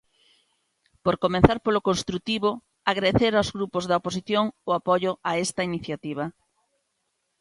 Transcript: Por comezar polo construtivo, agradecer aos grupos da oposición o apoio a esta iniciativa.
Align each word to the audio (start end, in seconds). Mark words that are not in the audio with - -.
Por 1.03 1.15
comezar 1.23 1.57
polo 1.65 1.85
construtivo, 1.89 2.49
agradecer 2.91 3.33
aos 3.35 3.49
grupos 3.57 3.83
da 3.89 3.99
oposición 4.01 4.45
o 4.69 4.71
apoio 4.79 5.11
a 5.29 5.31
esta 5.45 5.61
iniciativa. 5.69 6.25